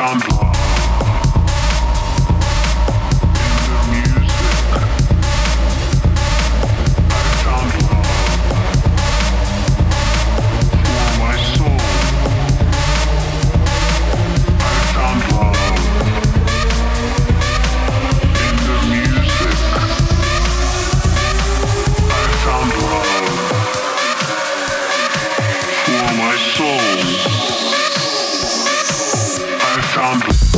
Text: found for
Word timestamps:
found 0.00 0.49
for 30.00 30.49